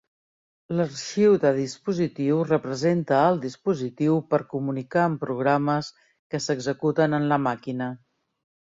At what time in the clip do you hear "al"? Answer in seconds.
3.27-3.39